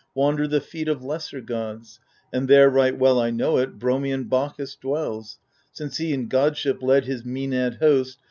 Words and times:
Wander 0.15 0.47
the 0.47 0.61
feet 0.61 0.87
of 0.87 1.03
lesser 1.03 1.41
gods; 1.41 1.99
and 2.33 2.47
there, 2.47 2.71
Right 2.71 2.97
well 2.97 3.19
I 3.19 3.29
know 3.29 3.59
it, 3.59 3.77
Bromian 3.77 4.23
Bacchus 4.27 4.75
dwells, 4.75 5.37
Since 5.73 5.97
he 5.97 6.11
in 6.11 6.27
godship 6.27 6.81
led 6.81 7.05
his 7.05 7.21
Maenad 7.23 7.75
host. 7.77 8.17